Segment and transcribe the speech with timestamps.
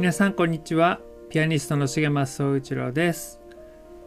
[0.00, 0.98] 皆さんこんにちは。
[1.28, 3.38] ピアニストの重松総一郎です。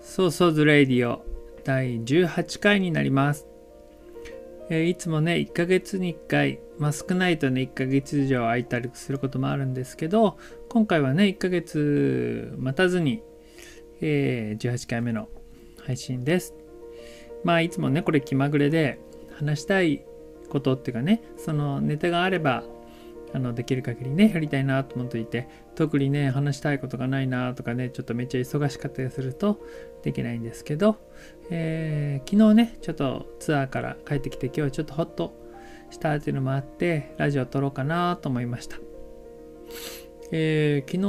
[0.01, 1.23] ソーソーズレイディオ
[1.63, 3.45] 第18回になります、
[4.71, 13.21] えーいつもね1ヶ月に1回まあ少ないとね1ヶ月以上空いたりすることもあるんですけど今回はね1ヶ月待たずに、
[14.01, 15.29] えー18回目の
[15.85, 16.55] 配信です。
[17.43, 18.99] まあいつもねこれ気まぐれで
[19.35, 20.03] 話したい
[20.49, 22.63] ことっていうかねそのネタがあれば
[23.33, 29.59] あのできる限りねやりたいなと思っていて特にね話したいことがないなとかねちょっとめっちゃ忙しかったりすると
[30.03, 30.97] できないんですけど、
[31.49, 35.33] えー昨日ねちょっとツアーから帰ってきて今日はちょっとホッと
[35.89, 38.77] したっていうのもあってラジオ撮ろうかなと思いました、
[40.31, 40.99] えー昨日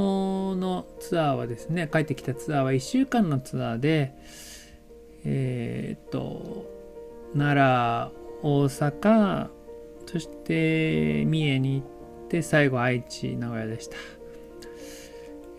[0.60, 4.14] のツアーはですね帰ってきたツアーは1週間のツアーで
[5.24, 6.66] えーっと
[7.34, 9.48] 奈良大阪
[10.06, 11.93] そして三重に行っ
[12.34, 13.96] て最後愛知名古屋でした、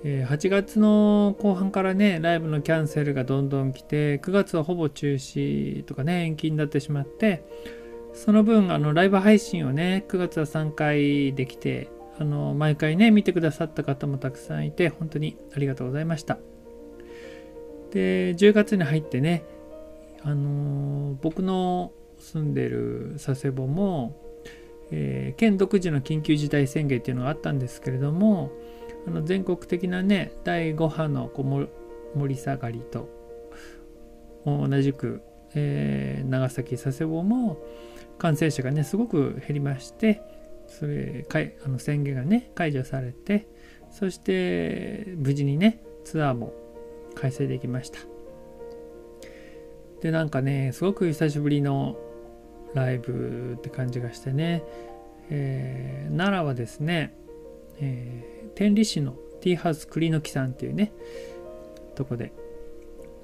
[0.03, 7.43] えー8月の後半からねライブのキャンセルがどんどん来て9月はほぼ中止とかね延期になってしまって
[8.13, 11.89] その分あのライブ配信をね9月は3回できて
[12.19, 16.37] あの毎回ね見てくださった方もたくさんいて本当にありがとうございました。
[17.91, 19.45] で10月に入ってね
[20.21, 24.24] あの僕の住んでる佐世保も
[24.91, 28.51] えー県独自の緊急事態宣言っていうのがあったんですけれども
[29.07, 31.67] あの全国的なね第5波のこも
[32.15, 33.09] 盛り下がりと
[34.45, 35.21] 同じく、
[35.55, 37.57] えー長崎佐世保も
[38.17, 40.21] 感染者がねすごく減りまして
[40.67, 43.47] それかいあの宣言がね解除されて
[43.91, 46.53] そして無事にねツアーも
[47.15, 47.99] 開催できました。
[50.01, 51.97] でなんかねすごく久しぶりの
[52.75, 54.63] ライブって感じがしてね、
[55.29, 57.15] えー奈良はですね、
[57.79, 60.93] えー天理市のティーハウス栗の木さんっていうね
[61.95, 62.31] とこで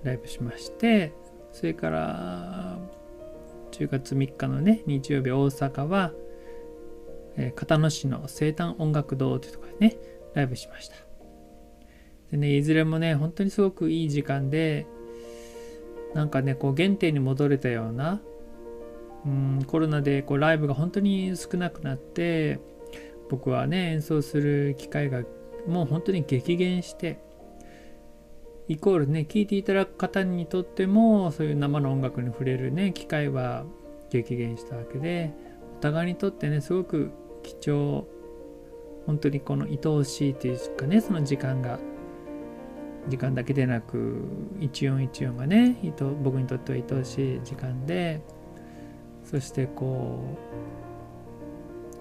[0.03, 1.13] ライブしまして
[1.53, 2.79] それから
[3.71, 6.11] 10月3日のね日曜日大阪は、
[7.37, 9.97] えー片野市の生誕音楽堂というところでね
[10.33, 10.95] ライブしました。
[12.31, 14.87] でねいずれもね本当にすごくいい時間で
[16.13, 18.21] なんかねこう原点に戻れたような
[19.25, 22.59] うんコロナでこうライブが本当に少なくなって
[23.29, 25.23] 僕はね演奏する機会が
[25.67, 27.19] もう本当に激減して
[28.67, 33.65] イコールね聴いていただく方にとってもそういう生の音楽に触れるね機会は
[34.09, 35.31] 激減したわけで
[35.77, 37.11] お互いにとってねすごく
[37.43, 38.07] 貴重
[39.05, 41.79] 本当にこの愛おしいというかねその時間が
[43.07, 44.23] 時間だけでなく
[44.59, 45.75] 一音一音がね
[46.21, 48.21] 僕にとっては愛おしい時間で
[49.31, 50.37] そしてこ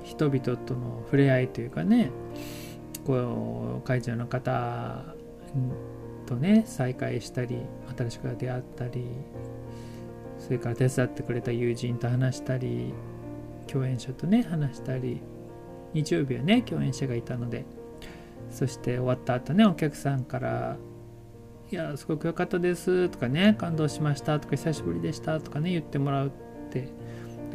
[0.02, 2.10] う人々との触れ合いというかね
[3.06, 5.14] こう会場の方
[6.26, 7.58] とね再会したり
[7.96, 9.06] 新しく出会ったり
[10.38, 12.92] それから手伝ってくれた友人と話したり
[13.66, 15.20] 共演者とね話したり
[15.92, 17.64] 日曜日はね共演者がいたので
[18.50, 20.76] そして終わった後ねお客さんから
[21.70, 26.30] 「いやすごく良かったです」とかね「感動しました」とか「久しぶりでした」とかね言ってもらうっ
[26.70, 26.88] て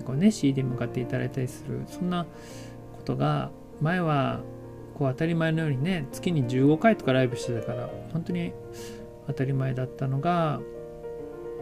[0.01, 3.51] こうね CD 向かっていただいたりするそんなことが
[3.81, 4.41] 前は
[4.97, 8.53] こう当たり前のようにね月に15回とかライブしてたから本当に
[9.27, 10.61] 当たり前だったのが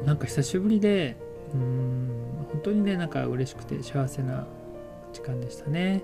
[0.05, 1.17] なんか久しぶりで
[1.53, 2.09] うん
[2.51, 4.45] 本当にねなんか嬉しくて幸せな
[5.11, 6.03] 時間でしたね。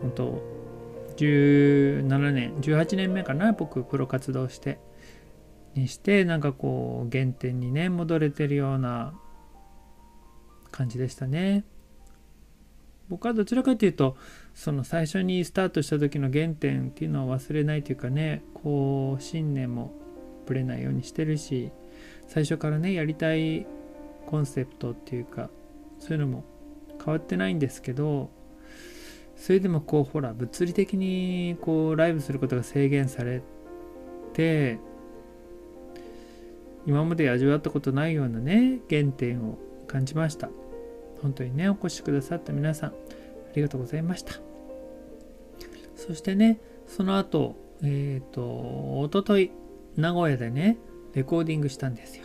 [0.00, 0.42] 本当
[1.16, 4.78] 17年18年目かな僕プロ活動して
[5.74, 9.12] にしてなんかこう原点にね戻れてるような
[10.78, 11.64] 感じでしたね。
[13.08, 14.16] 僕はどちらかというと
[14.54, 19.92] その最初にスタートした時の原点っていうのを忘れないというかねこう信念も
[20.46, 21.72] ぶれないようにしてるし
[22.26, 23.66] 最初からねやりたい
[24.26, 25.48] コンセプトっていうか
[25.98, 26.44] そういうのも
[27.02, 28.30] 変わってないんですけど
[29.36, 33.40] それでもこうほら物理的にこうライブすることが制限され
[34.34, 34.78] て
[36.86, 40.50] 今まで味わったことないようなね原点を感じました。
[41.22, 42.92] 本当にねお越しくださった皆さんあ
[43.54, 44.34] りがとうございました。
[45.96, 49.50] そしてねその後えっ、ー、とおととい
[49.96, 50.78] 名古屋でね
[51.14, 52.24] レコーディングしたんですよ。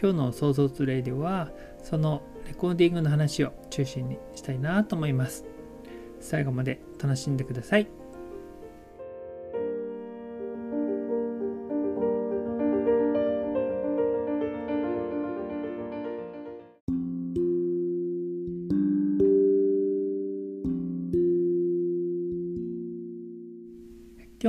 [0.00, 1.50] 今日の創造レイディは
[1.82, 5.44] そのレコーディングの話を中心にしたいなと思います。
[6.20, 7.99] 最後まで楽しんでください。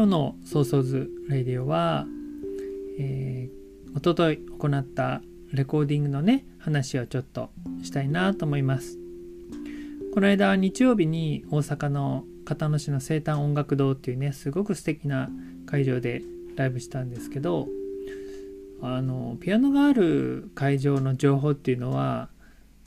[0.01, 2.07] 今日のソーソーズレディオは、
[2.99, 5.21] えー、おととい行った
[5.53, 7.51] レコーディングのね話をちょっと
[7.83, 8.97] したいなと思います。
[10.11, 15.29] この間日曜日に大阪の交野市の生誕音楽堂っていうねすごく素敵な
[15.67, 16.23] 会場で
[16.55, 17.67] ライブしたんですけど
[18.81, 22.29] あのピアノがある会場の情報っていうのは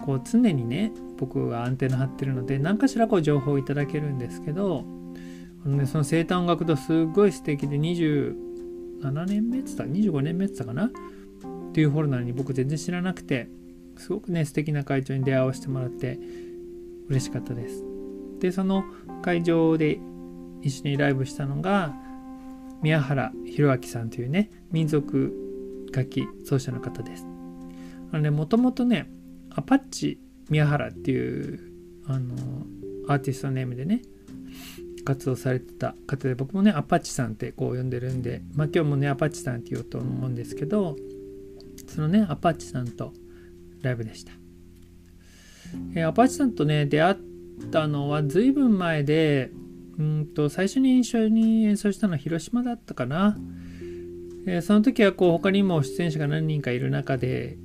[0.00, 4.84] こう常にね僕がアンテナ張ってるので何かしらこう情報をいただけるんですけど
[5.64, 8.34] あのね、その生誕音楽堂すごい素敵で27
[9.26, 10.86] 年目って言った25年目って言ったかな？
[10.86, 13.48] っていうホルなのに僕全然知らなくて
[13.96, 16.18] すごくね素敵な会長に出会わせてもらって
[17.08, 17.82] 嬉しかったです。
[18.40, 18.84] でその
[19.22, 19.98] 会場で
[20.62, 21.94] 一緒にライブしたのが
[22.82, 25.32] 宮原弘明さんというね民族
[25.92, 27.26] 楽器奏者の方です。
[28.12, 29.10] あのねもともとね
[29.50, 30.20] アパッチ
[30.50, 31.60] 宮原っていう
[32.06, 32.34] あの
[33.08, 34.02] アーティストネームでね
[35.04, 40.96] 活動されてた方で僕もねアパッチさんってこう呼んでるんで、まあ、今日もねアパッチさんって言おうと思うんですけど
[41.86, 43.12] そのねアパッチさんと
[43.82, 44.32] ライブでした、
[45.94, 47.16] えー、アパッチさんとね出会っ
[47.70, 49.50] たのは随分前で
[49.98, 53.36] うんと最初に一緒に演奏したのは広島だったかな、
[54.46, 57.58] えー、その時はこう他にも出演者が何人かいる中で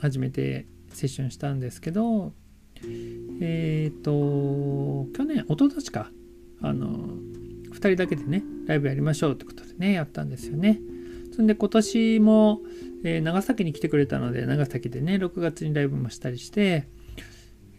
[0.00, 2.32] 初めてセッションしたんですけど
[3.40, 6.10] えっ、ー、と去年一昨年か。
[6.62, 6.88] あの
[7.70, 10.80] 2人だけでねライブやりましょうってことでねやったんですよね。
[11.34, 12.60] そんで今年も、
[13.04, 16.88] えー、長崎に来てくれたので長崎でね6月にライブもしたりして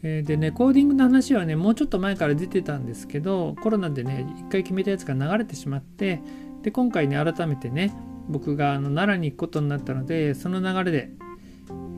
[0.04, 6.22] えー、でねコーディングの話はねもうちょっと前から出てたんですけどコロナでね一回決めたやつが流れてしまって
[6.64, 7.94] で今回ね改めてね
[8.28, 11.10] 僕があの奈良に行くことになったのでその流れで、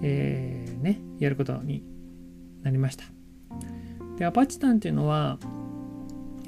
[0.02, 1.84] えー、ねやることに
[2.62, 3.06] なりました。
[4.18, 5.40] でアパッチタンっていうのは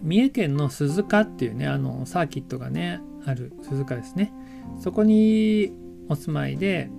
[0.06, 4.31] 三重県の鈴鹿っていうねあのサーキットがねある鈴鹿ですね。
[4.80, 5.74] そこに
[6.07, 6.90] お住まいで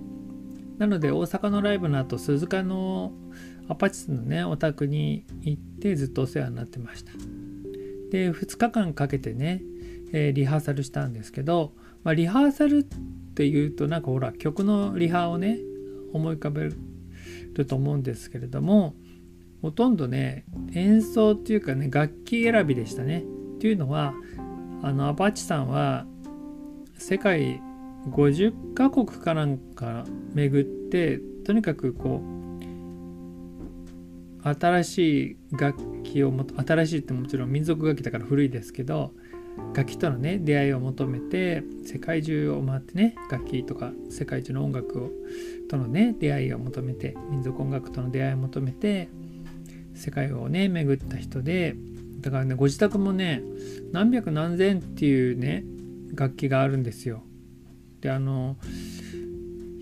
[0.77, 3.13] なので大阪のライブの後鈴鹿の
[3.69, 7.13] アパチスのねお宅に行ってずっとお世話になってました。
[8.11, 9.61] で2日間かけてね、
[10.11, 11.73] えー、リハーサルしたんですけど、
[12.03, 12.83] まあ、リハーサルっ
[13.35, 15.59] ていうとなんかほら曲のリハをね
[16.13, 18.95] 思い浮かべると思うんですけれども
[19.61, 23.23] ほとんどね演奏っていうかね楽器選びでしたね。
[23.55, 24.13] っていうのは
[24.83, 26.05] あのアパッチさんは
[26.97, 27.61] 世界
[28.09, 32.37] 50カ国かなんか巡ってとにかくこう
[34.43, 34.97] 新し
[35.31, 39.11] い楽器をも新しいってもちろん民族楽器だから古いですけど
[39.73, 45.11] 楽器とのね出会いを求めて世界中を回ってね楽器とか世界中の音楽を
[45.69, 49.09] とのね出会いを求めて民族音楽との出会いを求めて
[49.97, 51.75] 世界をね巡った人で
[52.21, 53.41] だからねご自宅もね
[53.91, 55.63] 何百何千っていうね
[56.15, 57.23] 楽器があるんですよ。
[58.01, 58.57] であの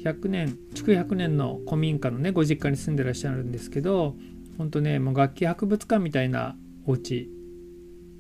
[0.03, 4.15] 100年築100年の古民家のねご実家に住んでらっしゃるんですけど
[4.57, 6.55] ほんとねもう楽器博物館みたいな
[6.86, 7.29] お家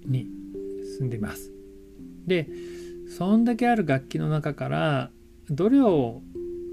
[0.05, 0.27] に
[0.99, 1.51] 住んでいます。
[2.25, 2.47] で
[3.17, 5.11] そんだけある楽器の中から
[5.49, 6.21] どれを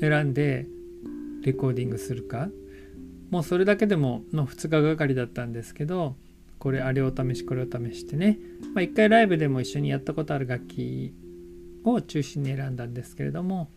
[0.00, 0.66] 選んで
[1.42, 2.48] レコーディングするか
[3.32, 6.16] もうそれだけでもの2日がかりだったんですけど
[6.58, 8.38] これあれを試しこれを試してね、
[8.74, 11.14] まあ、1回ライブでも一緒にやったことある楽器
[11.82, 13.70] を中心に選んだんですけれども。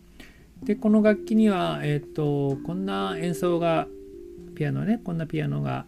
[0.62, 3.88] でこの楽器には、えーと、こんな演奏が
[4.54, 5.84] ピアノねこんなピアノが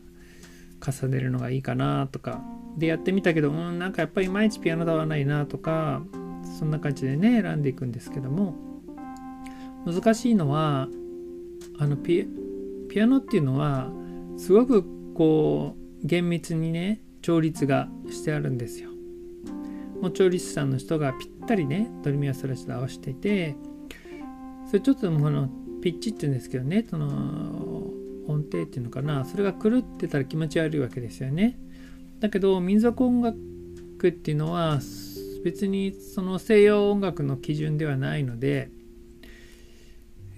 [0.81, 2.43] 重ねるのがいいかなとか。
[2.79, 6.03] でやってみたけどうんなんかやっぱりいまいちピアノではないなとか
[6.59, 8.55] そんな感じでね選んでいくんですけども。
[9.85, 10.89] 難しいのは
[11.79, 12.27] あのピ
[12.89, 13.91] ピアノっていうのは
[14.37, 18.91] すごくこう厳密にね調律がしてあるんですよ。
[20.01, 23.57] もう調律師さんの人がぴったりねドレミアソラシド合わせていて
[24.69, 25.49] それちょっとこの
[25.83, 27.07] ピッチって言うんですけどねその
[28.29, 31.59] 音程っていうのかなそれが狂ってたら気持ち悪いわけですよね。
[32.21, 33.39] だけど民族音楽
[34.09, 34.81] っていうのは
[35.45, 38.71] 別にその西洋音楽の基準ではないので、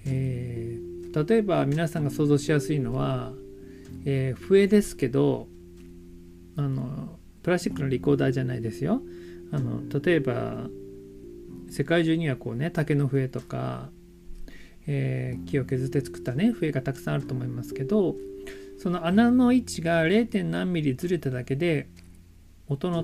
[0.05, 0.70] えー、
[1.13, 3.33] 例えば皆さんが想像しやすいのは、
[4.05, 5.47] えー、笛ですけど
[6.55, 9.01] あのプラスチックのリコーダーじゃないですよ。
[9.51, 10.67] あの例えば
[11.69, 13.89] 世界中にはこうね竹の笛とか、
[14.87, 18.15] えー、木を削って作ったね笛がたくさんあると思いますけど
[18.77, 20.43] その穴の位置が 0.
[20.43, 21.87] 何ミリずれただけで
[22.67, 23.03] 音の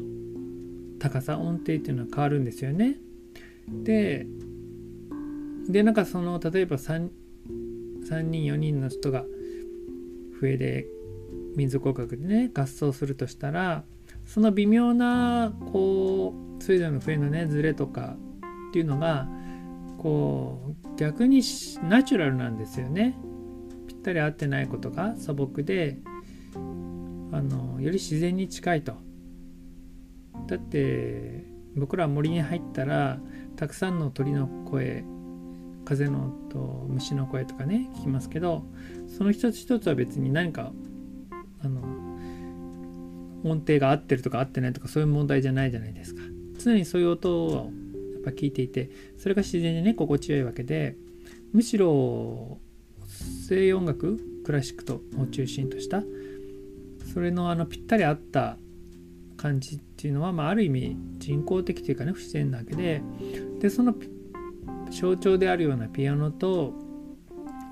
[0.99, 2.97] 高さ音程っていうのは変わるんですよね。
[3.83, 4.25] で
[5.69, 7.09] でなんかその例えば 3,
[8.09, 9.25] 3人4人の人が
[10.39, 10.87] 笛で
[11.55, 13.83] 民族音楽でね合奏するとしたら
[14.25, 18.15] その微妙なこうそれぞれの笛のねズレとか
[18.69, 19.27] っていうのが
[19.97, 21.41] こう逆に
[21.83, 23.17] ナチュラルなんですよね。
[23.87, 25.97] ぴったり合ってないことが素朴で
[26.55, 26.57] あ
[27.41, 28.93] のより自然に近いと。
[30.47, 31.45] だって
[31.75, 33.19] 僕ら森に入ったら
[33.55, 35.03] たくさんの鳥の声
[35.87, 38.65] 風の音虫の声とかね聞きますけど
[39.17, 40.73] その一つ一つは別に何か
[41.63, 41.81] あの
[43.45, 46.21] 音程が合ってるとか合ってないとかそういう問題じゃないじゃないですか。
[46.59, 47.71] 常にそういう音を
[48.15, 50.97] やっぱ聞いていてそれが自然にね心地よいわけで
[51.53, 52.57] むしろ
[53.47, 56.03] 西洋音楽クラシックとを中心とした
[57.13, 58.57] それのあのぴったり合った
[59.37, 63.01] 感じっていうのは、まあ、ある意味人工的というかね不自然なわけで
[63.61, 63.93] でその
[64.97, 66.73] 象徴であるようなピアノと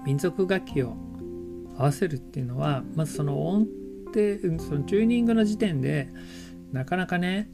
[0.06, 0.96] 民族楽器を
[1.78, 3.66] 合わせるっていうのはまずその音
[4.06, 6.08] 程そのチューニングの時点で
[6.72, 7.50] なかなかね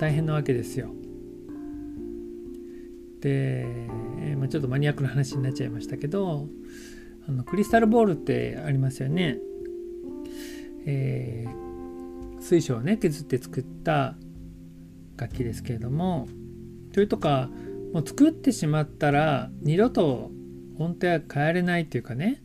[0.00, 0.90] 大変なわけですよ。
[3.20, 3.66] で、
[4.36, 6.48] まあ、ちょっとマニアックな話になっちゃいましたけど
[7.28, 9.38] あのクリスタルボールってありますよね。
[10.86, 14.16] えー、水晶をね削って作った
[15.16, 16.26] 楽器ですけれども
[16.92, 17.50] それとか
[17.92, 20.30] もう作ってしまったら二度と
[20.78, 22.42] 音程は変えれないっていうかね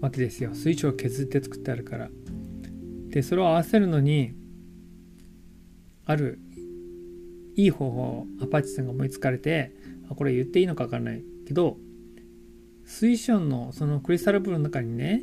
[0.00, 0.54] わけですよ。
[0.54, 2.10] 水晶を削って作ってあるから。
[3.10, 4.32] でそれを合わせるのに
[6.06, 6.40] ある
[7.54, 9.72] いい方法をアパッチさんが思いつかれて
[10.08, 11.22] これ言っていいのか分かんない。
[11.46, 11.76] けど
[12.84, 15.22] 水晶のそのクリスタルブルの中にね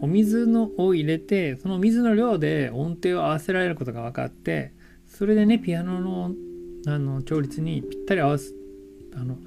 [0.00, 4.72] お水のを入れてその水の量で音程を合わせられることが分かって
[5.06, 6.32] それでねピアノの
[6.86, 8.54] あの調律にぴったり合わす
[9.14, 9.38] あの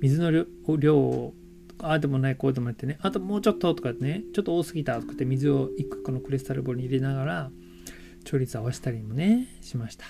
[0.00, 0.30] 水の
[0.78, 1.34] 量を
[1.82, 2.98] ああでもないこうでもないってね。
[3.00, 4.22] あともうちょっととかね。
[4.34, 7.50] ちょっと多すぎたとかって水を1個このクリスタルボールに入れながら
[8.24, 10.04] 調律合わせたりもねしました。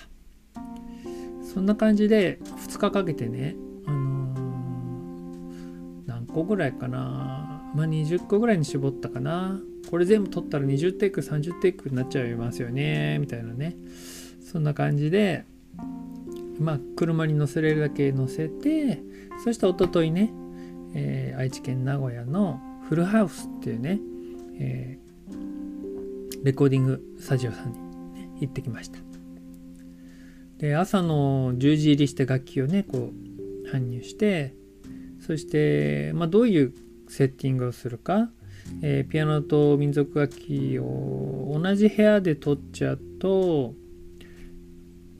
[1.53, 7.71] そんな感じで2日かけてねあのー、何個ぐらいかな。
[7.73, 9.59] まあ20個ぐらいに絞ったかな。
[9.89, 13.17] これ全部取ったら20テイク30テイクになっちゃいますよね。
[13.19, 13.77] みたいなね。
[14.41, 15.45] そんな感じで
[16.61, 19.01] まあ車に乗せれるだけ乗せて
[19.43, 20.33] そしておとといね
[20.93, 23.99] えー、愛知県名古屋のフルハウスっていうね、
[24.59, 28.99] えー、レコーディングスタジオさんに、ね、行ってきました。
[30.57, 33.11] で朝の10時入りして楽器をねこ
[33.65, 34.53] う搬入して
[35.19, 36.73] そして、まあ、どういう
[37.07, 38.29] セッティングをするか、
[38.83, 43.73] えー、ピアノと民族楽器を同じ部屋で撮っちゃうと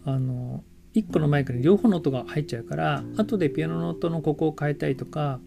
[0.06, 5.40] あの1個のマイクに両方の音が入っちゃうから後でピアノの音のここを変えたいとか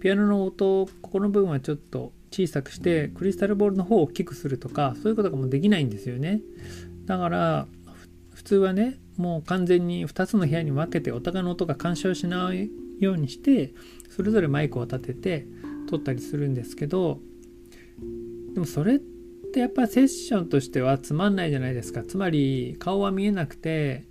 [0.00, 6.40] ピアノの音ここの部分はちょっと小さくしてクリスタルボールの方を大きくするとかそういうことがもうできないんですよね。
[7.06, 7.66] だから
[8.32, 13.74] 普通はねもう完全に2つの部屋に分けてお互いの音が干渉しないようにして
[14.08, 15.46] それぞれマイクを立てて
[15.88, 17.20] 撮ったりするんですけど
[18.54, 18.98] でもそれっ
[19.52, 22.02] てやっぱセッションとしてはつまんないじゃないですか。
[22.02, 24.06] つまり顔は見えなくて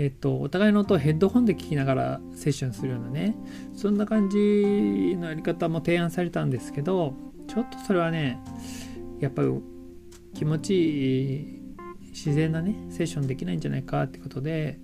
[0.00, 3.36] えっと、お互いの音をヘッドホンで聞きながらセッションするようなね
[3.74, 7.12] そんな感じのやり方も提案されたんですけど
[7.46, 8.40] ちょっとそれはね
[9.20, 9.50] やっぱり
[10.34, 11.60] 気持ちいい
[12.12, 14.78] 自然なねセッションできないんじゃないかってことで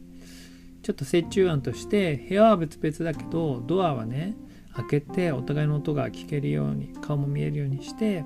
[0.83, 4.37] ちょっと折衷案として部屋は別々だけどドアはね
[4.75, 8.23] 開けてお互いの音が聞けるように顔も見えるようにして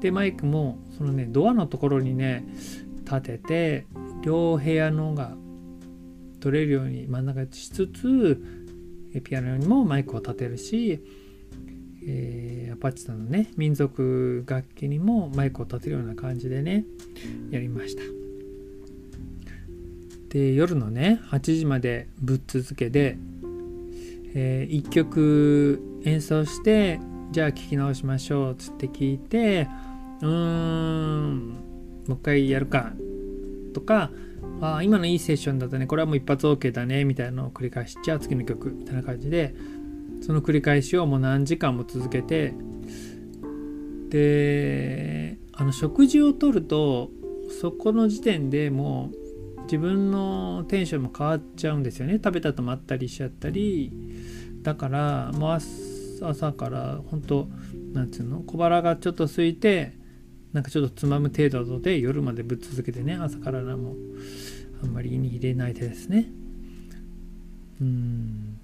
[0.00, 2.46] でマイクもそのねドアのところにね
[3.04, 3.86] 立てて
[4.22, 5.36] 両部屋のが
[6.40, 8.42] 取れるように真ん中しつつ
[9.24, 11.00] ピアノにもマイクを立てるし、
[12.06, 16.84] えー、アパッチさんのね民族楽器にもマイクを立てるような感じでね
[17.50, 18.02] やりました。
[20.30, 23.18] で夜のね8時までぶっ続けで、
[24.34, 27.00] えー、1曲演奏して
[27.32, 29.66] じゃあ聴き直しましょうつって聞いて
[30.22, 31.48] うーん
[32.06, 32.92] もう一回やるか
[33.74, 34.10] とか
[34.60, 35.86] あ今のいいセッションだったね。
[35.86, 37.04] これはもう一発 OK だね。
[37.04, 38.70] みたいなのを繰り返しじゃあ次の曲。
[38.72, 39.54] みたいな感じで
[40.22, 42.54] その繰り返しをもう何時間も続けて
[44.10, 47.10] であの食事をとると
[47.60, 49.10] そこの時点でも
[49.58, 52.14] う自分のテンションも変わっちゃうんですよね。
[52.14, 53.92] 食べたとまったりしちゃったり。
[54.62, 55.58] だからもう
[56.22, 57.48] 朝から本当
[57.94, 58.40] なんつうの？
[58.40, 59.94] 小腹がちょっと空いて
[60.52, 63.92] なんかちょっとつまむ程度で夜までぶっ続けてね朝からも。
[63.92, 63.96] う
[64.82, 66.26] あんまり入れないでですね。
[67.80, 68.60] うん。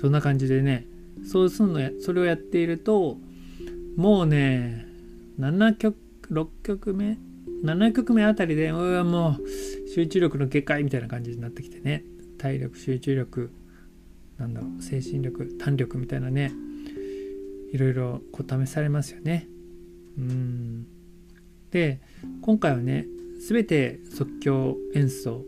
[0.00, 0.86] そんな感じでね
[1.26, 3.16] そうするのやそれをやっていると
[3.96, 4.86] もうね
[5.40, 5.96] 7曲
[6.30, 7.18] 6曲目
[7.64, 12.04] 7曲目あたりでうわもう集中力の下界みたいな感じになってきてね
[12.38, 13.50] 体力集中力
[14.38, 16.52] なんだろう精神力胆力みたいなね
[17.72, 19.46] いろいろこう試されますよね。
[20.16, 20.86] うん。
[21.70, 22.00] で
[22.40, 23.06] 今回はね
[23.38, 25.44] 全て即興演奏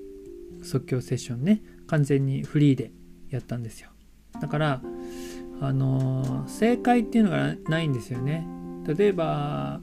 [0.62, 2.92] 即興セッションね完全にフリーで
[3.30, 3.90] やったんですよ。
[4.40, 4.82] だから
[5.61, 8.47] あの正解っていうのがないんですよね。
[8.87, 9.80] 例えば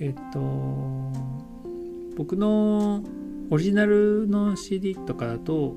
[0.00, 0.40] えっと
[2.16, 3.02] 僕の
[3.50, 5.74] オリジナルの CD とかだと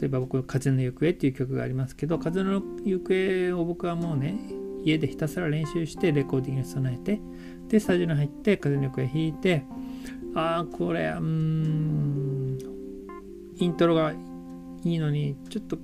[0.00, 4.38] 例えば僕「風の行方」っていう曲がありますけど風の行方を僕はもうね
[4.84, 7.20] 家でひたすら練習してレコーディングに備えて
[7.68, 9.64] でスタジオに入って風の行方弾いて
[10.34, 12.58] ああこれうん。
[13.56, 14.12] イントロが
[14.84, 15.78] いいのにちょっと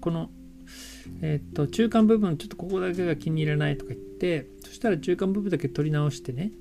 [0.00, 0.30] この
[1.20, 6.52] えっと中間部分ちょっとここだけが気に入らないとか言ってそしたら中間部分だけ取り直してね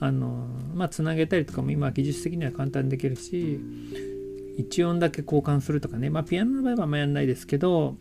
[0.00, 3.60] あのまあつなげたりとかも今技術的には簡単にできるし
[4.56, 7.96] 一音だけ交換するとかねまあピアノの場合はあんまやんないですけど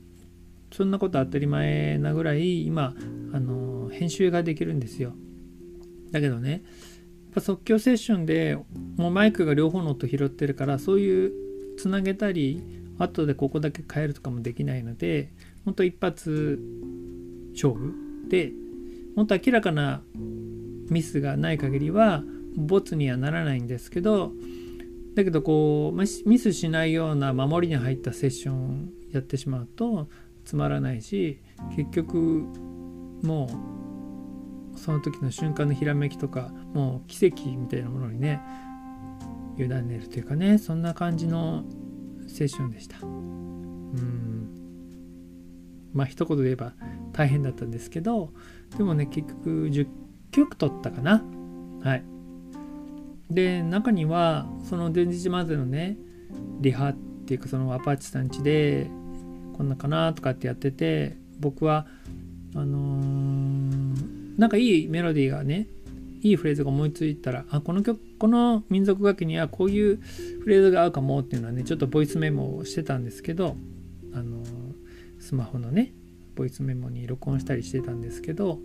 [0.72, 2.94] そんなこと当たり前なぐらい今
[3.34, 5.14] あの編集ができるんですよ。
[6.12, 6.64] だけどね
[7.42, 8.58] 即興セッションで
[8.98, 11.32] もうマイクが両方の音拾ってるからそういう
[11.78, 12.62] つなげたり
[12.98, 15.32] 後でここだけ変えるとかもできないので
[15.66, 16.60] 本当一発
[17.54, 17.94] 勝負
[18.30, 18.52] で
[19.16, 20.02] 本当明らかな
[20.90, 22.24] ミスがない限りは
[22.56, 24.32] ボツにはならないんですけど
[25.16, 30.08] だけどこうミスしないような守りに入ったセッションやってしまうと
[30.44, 31.40] つまらないし
[31.76, 32.46] 結局
[33.24, 33.75] もう
[34.76, 38.42] その時の瞬間のひらめきとかもう奇跡みたいなものにね
[39.58, 41.64] 委ねるというかねそんな感じの
[42.28, 42.98] セッションでした。
[43.02, 44.50] うん。
[45.94, 46.74] まあ一言で言えば
[47.14, 48.32] 大変だったんですけど
[48.78, 49.88] でもね結局10
[50.32, 51.24] 曲取ったかな。
[51.82, 52.04] はい。
[53.30, 55.98] で中にはその前日までのね
[56.60, 56.94] リハっ
[57.26, 58.88] ていうかそのアパッチさんちで
[59.54, 61.88] こんなかなとかってやってて僕は
[62.56, 65.68] あのー、なんかいいメロディーがね
[66.22, 69.98] いいフレーズが思いついたらあこの曲この民族楽器にはこういう
[70.42, 73.56] フレーズが合うかもっていうのはねちょっとボイスメモをしてたんですけど
[74.14, 74.44] あの
[75.20, 75.94] スマホのね
[76.36, 78.60] ボイスメモに録音したりしてたんですけど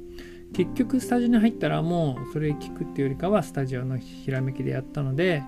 [0.54, 5.42] 結局スタジオに入ったらもうそれ聞くっていうよりかはスタジオのひらめきでやったので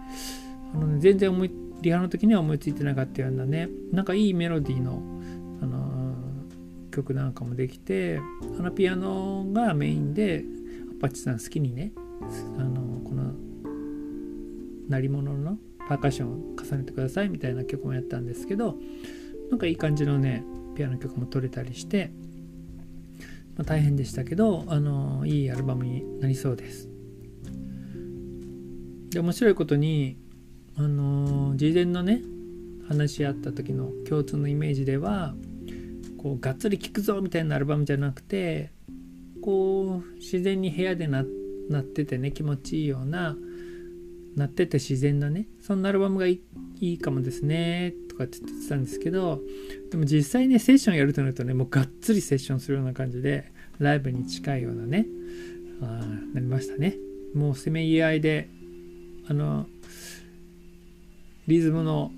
[0.75, 5.03] あの、ね、全然思いリハの時には思いついてなかったようなねなんかいいメロディーの、
[5.61, 5.92] あの、
[6.93, 8.21] 曲なんかもできて
[8.59, 10.45] あのピアノがメインで
[10.99, 11.93] アパッチさん好きにね
[12.59, 13.33] あのこの
[14.89, 18.77] 鳴り物のパーカッションを重ねてくださいみたいな曲もやったんですけど
[19.51, 20.45] なんかいい感じのね
[20.77, 22.13] ピアノ曲も取れたりして、
[23.57, 26.89] まあ、大変でしたけどあのいいアルバムになりそうです。
[29.11, 30.17] で面白いことに
[30.77, 32.23] あの事前のね
[32.89, 35.35] 話し合った時の共通のイメージでは
[36.23, 38.71] こうがっつり聴くぞみたいなアルバムじゃなくて
[39.43, 41.25] こう自然に部屋でなっ
[41.83, 43.37] ててね気持ちいいような
[44.37, 46.41] なってて自然なねそんなアルバムがい
[46.81, 49.41] いかもですねとかって言ってたんですけど
[49.91, 55.07] でも実際ねセッションやるとなるとねもうがっつりセッションするような感じでライブに近いようなね
[55.83, 55.85] あ
[56.35, 56.97] なりましたね。
[57.35, 58.49] もうせめぎ合いで
[59.27, 59.67] あの
[61.47, 62.13] リズムの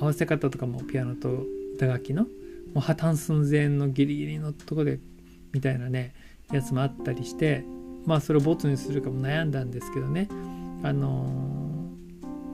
[0.00, 1.44] 合わせ方とかもピアノと
[1.78, 2.26] 打楽器の
[2.74, 4.98] もう破綻寸前のギリギリのとこで
[5.52, 6.14] みたいなね
[6.52, 7.64] やつもあったりして
[8.04, 10.28] まあそれをボツにするかも悩んだんですけどね。
[10.82, 11.56] あの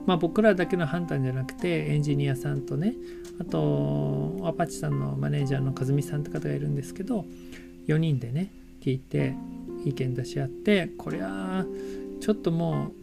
[0.05, 2.95] まあ僕らだけの判断じゃなくてエンジニアさんとね
[3.39, 7.25] あとアパッチさんのマネージャーの和美さんって方がいるんですけど
[7.87, 9.35] 4人でね聞いて
[9.85, 11.65] 意見出し合ってこれは
[12.21, 12.91] ちょっとも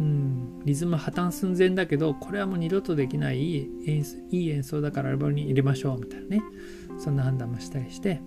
[0.00, 3.68] うん、リズム破綻寸前だけどこれはもう二度とできないい
[4.30, 6.42] い演奏だからアルバムに入れましょうみたいなね。
[6.98, 8.20] そんな判断もしたりして。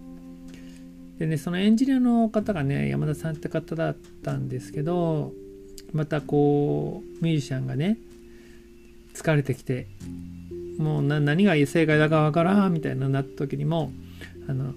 [1.19, 5.33] でねそのエンジニアの方がね山田さんって方だったんですけど
[5.91, 7.97] またこうミュージシャンがね
[9.15, 9.87] 疲れてきて
[10.77, 13.91] もう何が正解だかわからんみたいななった時にも
[14.47, 14.73] あの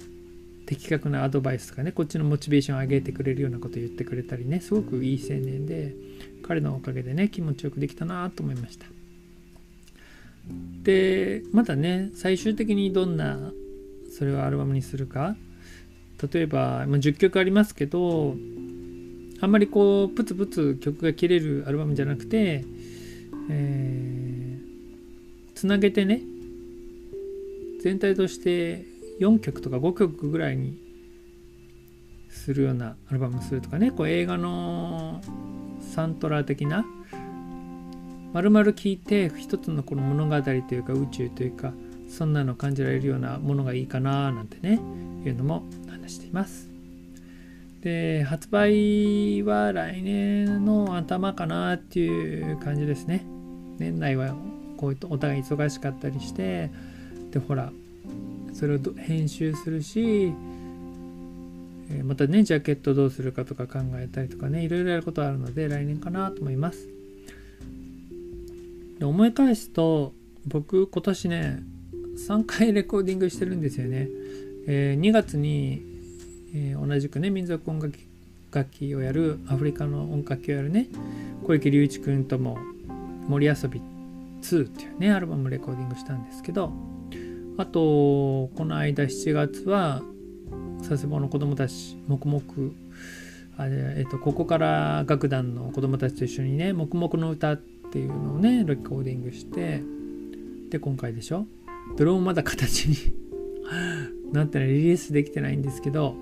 [0.65, 6.10] 的確なアドバイスとかねこっちのモチベーションを上げてくれるようなことを言ってくれたりねすごくいい青年で。
[6.41, 8.87] 彼のおかげでね気持ちよくできたなと思いました。
[10.83, 13.53] でまたね最終的にどんな
[14.17, 15.37] それをアルバムにするか。
[16.33, 18.37] 例えば、まあ、10曲ありますけど
[19.41, 22.63] あんまりこうプツプツ曲が切れるアルバムじゃなくて、
[23.49, 26.21] えー、つなげてね
[27.83, 28.85] 全体として
[29.21, 30.77] 4曲とか5曲ぐらいに
[32.29, 33.91] するようなアルバムするとかね。
[33.91, 35.21] こう映画の
[35.91, 36.85] サントラ的な
[38.33, 41.73] 丸々聞いて一つのこの物語というか宇宙というか
[42.09, 44.81] そんなの感じられるようなものがいいかななんてね
[45.25, 46.69] いうのも話しています。
[47.83, 53.25] で発売は来年の頭かなっていう感じですね。
[53.79, 54.35] 年内は
[54.77, 56.71] こういったお互い忙しかったりして
[57.33, 57.73] でほら
[58.53, 60.33] それを編集するし
[62.05, 66.89] またねジャケットどうするかとか考えたりとかねいろいろやることあるので来年かなと思います。
[68.99, 70.13] で思い返すと
[70.47, 71.63] 僕今年ね
[72.29, 74.09] 3回レコーディングしてるんですよね、
[74.67, 75.83] えー、2月に、
[76.55, 77.95] えー、同じくね民族音楽
[78.53, 80.89] 楽器をやるアフリカの音楽器をやるね
[81.47, 82.59] 小池隆一君とも
[83.29, 83.81] 「森遊び
[84.43, 86.73] 2」っていうねアルバムレコーディングしたんですけど
[87.57, 90.03] あとこの間7月は
[90.91, 92.43] 佐世保の子どもたち黙々
[93.57, 97.57] あれ、えっと、ここから楽団の子どもたちと一緒にね黙々の歌っ
[97.93, 99.83] ていうのをねレコーディングして
[100.69, 101.47] で今回でしょ？
[101.97, 102.97] ドローンまだ形に
[104.35, 106.17] なってないリリースできてないんですけど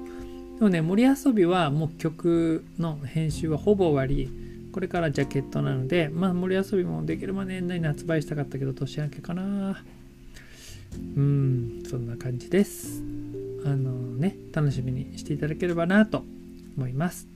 [0.58, 4.30] でもね森遊びはもう曲の編集はほぼ終わり
[4.72, 9.82] これからジャケットなのでまあ森遊びもできるまで年内に発売したかったけど年明けかな。
[11.16, 13.02] うんそんな感じです。
[13.64, 16.24] あのね楽しみにしていただければなと
[16.76, 17.26] 思います、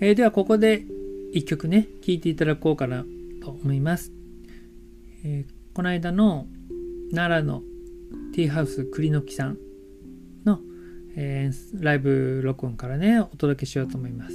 [0.00, 0.84] えー、ではここで
[1.32, 3.04] 一曲ね聴いていただこうかな
[3.42, 4.12] と思います、
[5.24, 6.46] えー、この間の
[7.14, 7.62] 奈良の
[8.34, 9.58] ティーハウス栗の木さん
[10.44, 10.60] の、
[11.16, 14.34] えー、ライブ録音からねお届けしようと思います、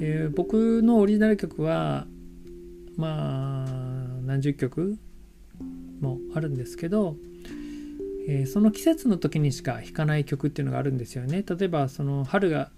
[0.00, 2.06] えー、僕のオリジナル曲は
[2.96, 3.86] まあ
[4.24, 4.98] 何十曲
[6.00, 7.16] もあるんですけど、
[8.28, 11.44] えー、その季節の時にしか弾かない曲っていうのがあるんですよね。
[11.48, 12.70] 例えばその春が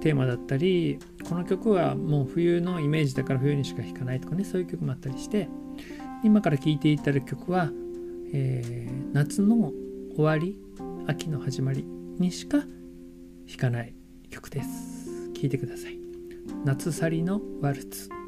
[0.00, 5.48] テーマだったりこの曲はもう冬のイメージだから冬にしか弾かないとかねそういう曲もあったりして
[6.24, 7.70] 今から聴いていただく曲は、
[8.32, 9.72] えー、夏の
[10.14, 10.56] 終わり
[11.06, 11.84] 秋の始まり
[12.18, 13.94] にしか弾かない
[14.30, 15.30] 曲です。
[15.34, 15.98] 聴いてください。
[16.64, 18.21] 夏去りのワルツ。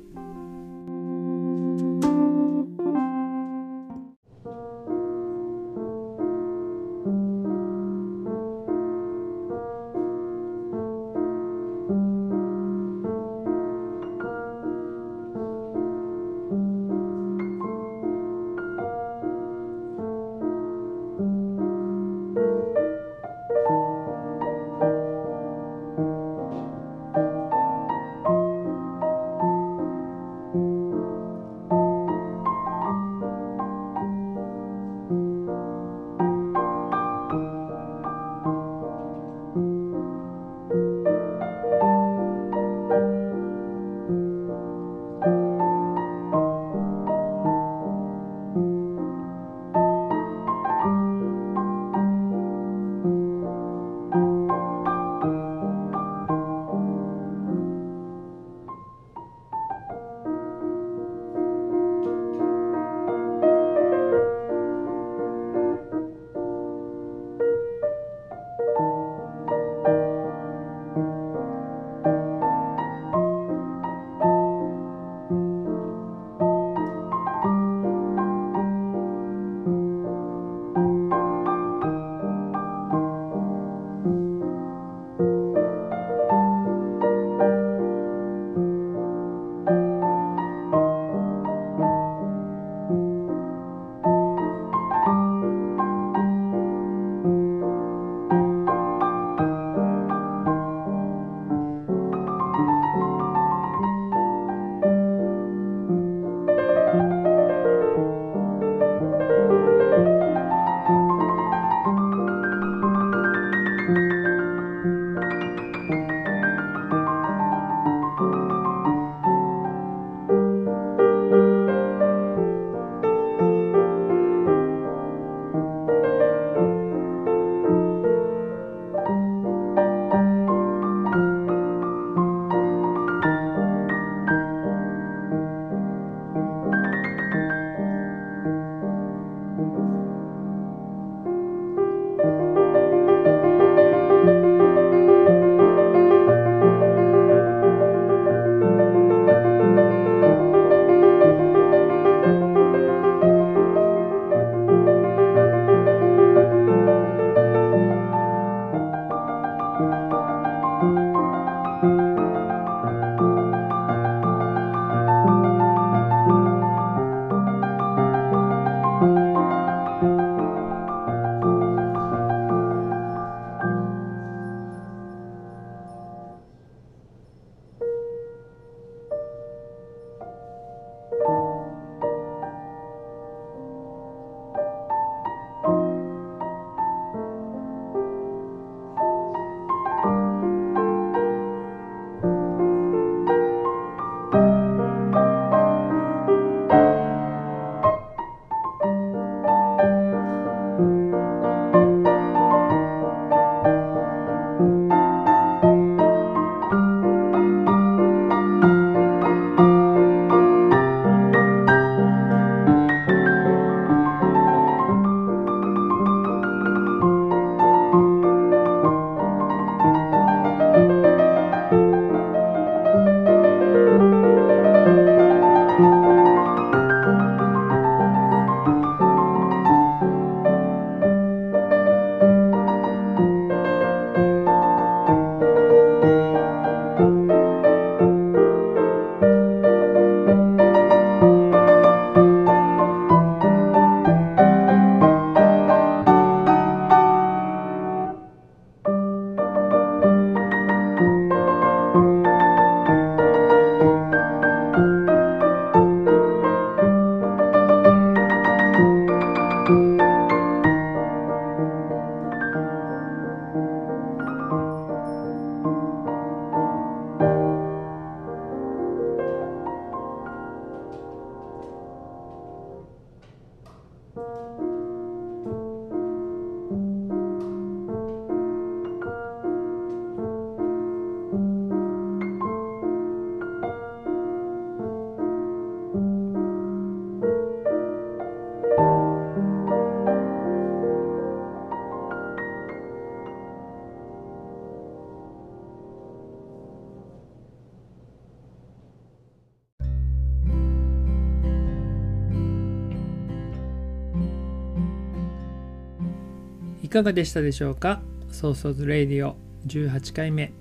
[306.95, 308.01] かがでしたでしょうか？
[308.31, 309.35] ソーソーズレディオ
[309.67, 310.53] 18回目。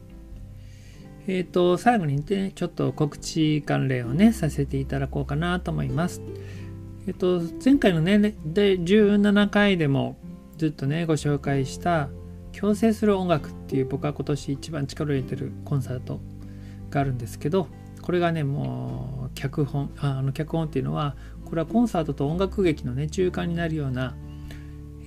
[1.27, 6.23] えっ、ー、と、最後にね、ちょっと告知関連をね、させていただこうかなと思います。
[7.05, 10.17] えっ、ー、と、前回のね、で17回でも
[10.57, 12.09] ずっとね、ご紹介した
[12.51, 16.19] 共生する音楽っていう僕は今年一番力を入れてるコンサート
[16.89, 17.67] があるんですけど、
[18.01, 21.15] これがね、もう脚本、あの脚本っていうのは、
[21.45, 24.15] これはコンサートと音楽劇のね、中間になるような、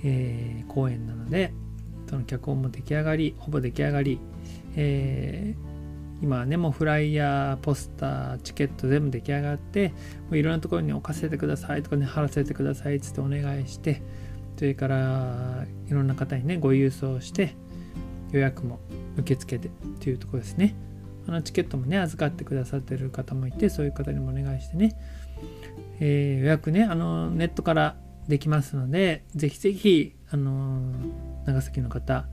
[0.03, 1.53] えー、公演なので、
[2.09, 4.19] その脚本も出来上がり、ほぼ出来上がり、
[4.75, 9.95] えー、今はね、もうフライヤー、ポスター、チケット全部出来上がって、も
[10.31, 14.01] ういろんなところに置かせてくださいとかね、貼らせてくださいっつってお願いして、
[14.55, 17.55] それからいろんな方にね、ご郵送して、
[18.31, 18.79] 予約も
[19.17, 20.75] 受け付けてっていうところですね。
[21.27, 24.95] あのチケットもね、預かってくださってる方もいて、そういう方にもお願いしてね、
[25.99, 30.93] えー、予約ね、あの、ネットからできますので、ぜひぜひ、あの、
[31.45, 32.27] 長崎の方、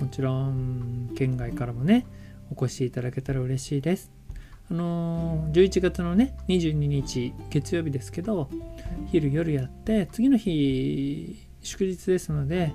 [0.00, 2.06] もちろん、県外からもね、
[2.54, 4.12] お越しいただけたら嬉しいです。
[4.68, 8.50] あの11月のね、22日、月曜日ですけど、
[9.12, 12.72] 昼夜やって、次の日、祝日ですので、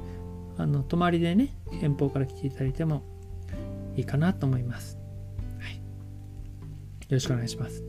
[0.57, 3.03] あの、泊まりでね、遠方から来ていただいても
[3.97, 4.97] いいかなと思います。
[5.59, 5.81] はいよ
[7.09, 7.83] ろしくお願いします。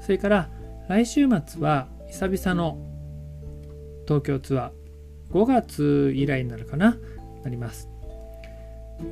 [0.00, 0.48] それから
[0.88, 2.91] 来週末は久々の
[4.12, 6.98] 東京ツアー5月以来になるかな
[7.44, 7.88] なります。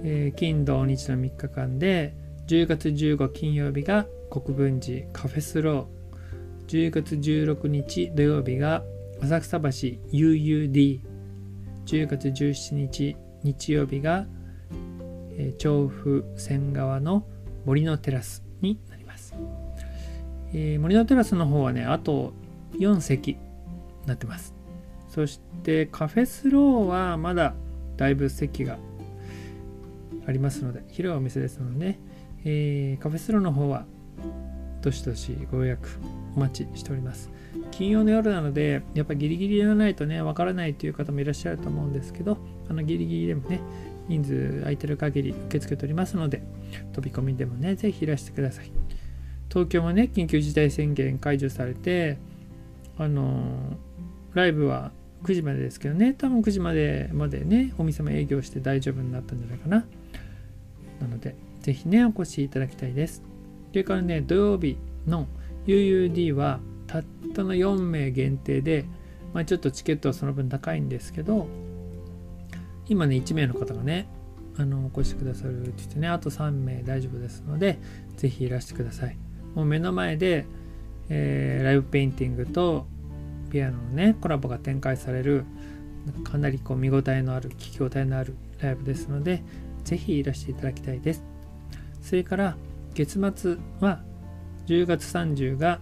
[0.05, 2.15] えー、金土日の3日間で
[2.47, 8.85] 10月15金曜日が国分寺カフェスロー10月16日土曜日が
[9.23, 11.01] 浅草橋 UUD10
[12.07, 14.27] 月17日日曜日が、
[15.39, 17.25] えー、調布線側の
[17.65, 19.35] 森のテラスになります。
[20.53, 22.35] えー、森のテラスの方はね、あと
[22.75, 23.39] 4席
[24.05, 24.60] なってます。
[25.11, 27.55] そしてカフェスローはまだ
[27.97, 28.79] だいぶ席が
[30.27, 31.99] ありますので、広いお店ですので、ね、
[32.45, 33.85] えー、カフェスローの方は
[34.81, 35.89] どしどしご予約
[36.35, 37.31] お待ちしております。
[37.71, 43.61] 金曜の夜なので、やっぱギリギリじゃないとね、わからないという方もいらっしゃると思うんですけど、あのギリギリでもね、
[44.09, 46.43] 人数空いてる限り受け付けておりますので、
[46.93, 48.71] 飛び込みでもね、ぜひいらしてください。
[49.51, 52.19] 東京もね緊急事態宣言解除されて
[52.97, 53.77] あの
[54.33, 56.15] ライブは9時までですけどね。
[56.15, 59.85] 多分9時までまでねお店も営業して大丈夫になったんじゃないかな。
[61.01, 63.23] なのでぜひねお越しいただきたいです。
[63.71, 65.27] それからね土曜日の
[65.67, 67.05] UUD はたっ
[67.35, 68.85] たの4名限定で、
[69.33, 71.47] まあ、ちょっとチケットはその分高いんですけど
[72.89, 74.09] 今ね1名の方がね
[74.57, 77.79] あのお越しくださるって言ってねあと3名大丈夫ですので
[78.17, 79.17] ぜひいらしてください。
[79.55, 80.47] もう目の前で、
[81.09, 82.87] えー、ライブペインティングと
[83.51, 85.45] ピアノのねコラボが展開される
[86.25, 89.43] かなりこう見応えのある聞き応えのあるライブですので
[89.85, 91.23] ぜひいらしていただきたいです。
[92.03, 92.57] それから
[92.95, 94.01] 月末は
[94.67, 95.81] 10月30が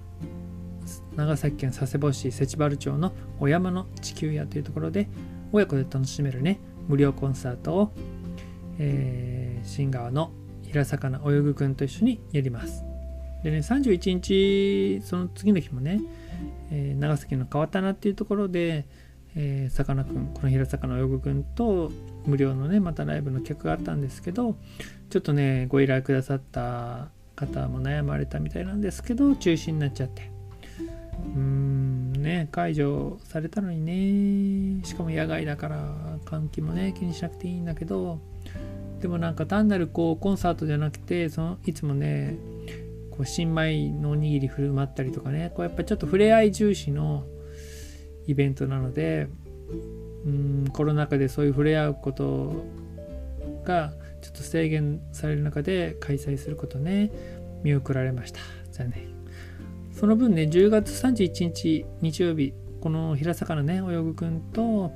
[1.17, 5.09] 長崎県佐世保市関原町のお山の地球屋というところで
[5.53, 7.93] 親子で楽しめるね無料コンサートを、
[8.79, 10.33] えー、新川の
[10.65, 12.85] 平坂泳ぐくんと一緒にやります。
[13.43, 16.01] でね、31日、その次の日もね、
[16.71, 18.87] えー、長崎の川棚っていうところで、
[19.37, 21.93] えさかなクン、この平坂の泳ぐくんと
[22.27, 24.57] 無料のね、またライブの曲があったんですけど、
[25.11, 30.31] ちょっとね、ご依頼くださった方も悩まれたみたいなんですけど、中止になっちゃって。
[31.35, 38.21] うーん、ね、解除されたのにね、しかも野外だから換気もね、気にしなくていいんだけど、
[39.01, 42.37] でもなんか単なるこうコンサートじゃなくて、そのいつもね、
[43.19, 45.51] こう新米のおにぎり振る舞ったりとかね。
[45.55, 47.27] こうやっぱちょっと触れ合い重視の
[48.29, 49.29] イベントなので
[50.25, 52.65] うんコロナ禍でそういう触れ合うこと
[53.65, 57.11] がちょっと制限される中で開催することね。
[57.65, 58.39] 見送られました。
[58.71, 59.09] 残念。
[59.93, 64.93] その分ね10月31日日曜日この平坂のね泳ぐくんと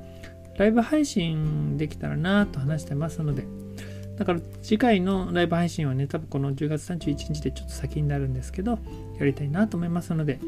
[0.57, 3.45] ライブ配信できたらなと話してますので
[4.17, 8.79] だから次回のライブ配信はね、多分この10月31日でちょっと先になるんですけど、
[9.19, 10.39] やりたいなと思いますので、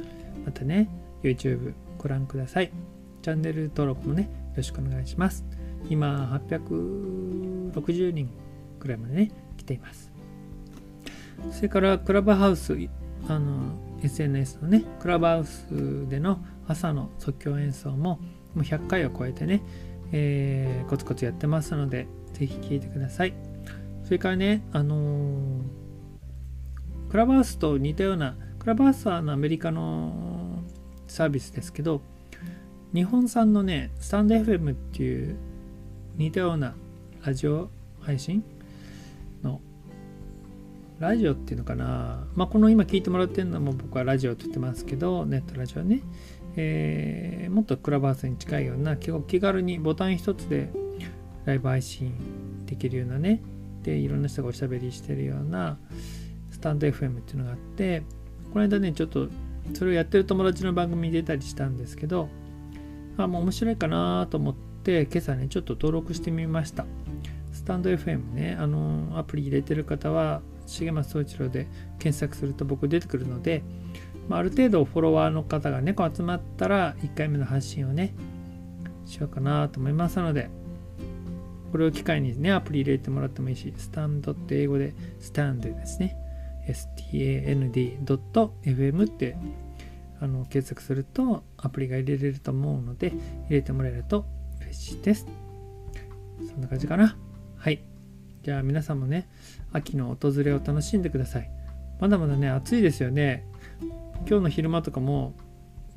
[0.46, 0.90] またね、
[1.24, 2.72] YouTube ご覧ください。
[3.22, 5.44] チャンネル登録もね、よろしくお願いします。
[5.90, 8.30] 今、860人
[8.80, 10.12] くらいまでね、来ています。
[11.52, 12.78] それから、クラブハウス、
[13.28, 13.74] あの、
[14.04, 18.20] SNS のね、クラブハウスでの朝の即興演奏も、
[18.54, 19.64] もう100回を超えてね、
[20.12, 23.55] えー、コツコツやってますので、ぜひ聴いてください。
[24.06, 25.62] それからね、あのー、
[27.10, 30.64] クラブハウスと似たような、クラブハウスはあのアメリカの
[31.08, 32.02] サービスですけど、
[32.94, 35.36] 日本産のね、スタンド FM っていう
[36.18, 36.76] 似たような
[37.26, 38.44] ラジオ配信
[39.42, 39.60] の
[41.00, 46.02] ラジオっていうのかな、まあ、この今聞いてもらってるのも僕はラジオって言ってますけど、ネットラジオね、
[46.56, 50.70] えー、もっとクラブハウスに近いような、結構気軽にボタン一つで
[51.46, 52.14] ライブ配信
[52.68, 53.42] できるようなね、
[53.86, 55.78] で、いろんな人がおしゃべりしてるような
[56.50, 58.02] スタンド FM っていうのがあって、
[58.52, 59.28] この間ね、ちょっと
[59.74, 62.30] それをやってる友達の番組に出たりしたんですけど、
[63.18, 66.86] あ、もう面白いかなと思って、今朝ね、ちょっと登録してみました。
[67.54, 71.68] スタンド FM ね、あの、アプリ入れてる方は、重松総一郎で
[72.00, 73.64] 検索すると僕出てくるので、
[74.28, 78.16] まあ、ある程度フォロワーの方がね、集まったら1回目の発信をね、
[79.06, 80.50] しようかなと思いますので、
[81.76, 86.16] これを機会にね、アプリ入れてもらってもいいし、スタンドって英語でスタンドですね。
[86.70, 88.08] stand.fm
[89.06, 89.36] って
[90.22, 93.18] あの検索するとアプリが入れれると思うので、入
[93.58, 94.26] れてもらえると
[94.62, 95.28] 嬉しいです。
[96.50, 97.18] そんな感じかな。
[97.58, 97.84] はい。
[98.42, 99.28] じゃあ皆さんもね、
[99.74, 101.52] 秋の訪れを楽しんでください。
[102.00, 103.46] まだまだね、暑いですよね。
[104.20, 105.34] 今日の昼間とかも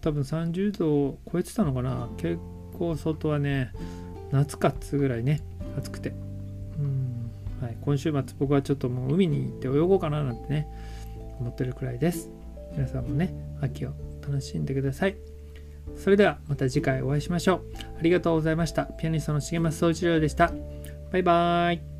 [0.00, 2.08] 多分30度を超えてたのかな。
[2.16, 2.36] 結
[2.76, 3.70] 構外はね、
[4.32, 5.40] 夏かっつぐらいね、
[5.78, 6.12] 暑くて。
[6.78, 10.68] うんはい、今週末僕はちょっともう海に行って泳ごうかななんてね、
[11.40, 12.30] 思ってるくらいです。
[12.72, 15.16] 皆さんもね、秋を楽しんでください。
[15.96, 17.62] それではまた次回お会いしましょう。
[17.98, 18.84] ありがとうございました。
[18.84, 20.52] ピアニストの重松総一郎でした。
[21.10, 21.97] バイバーイ。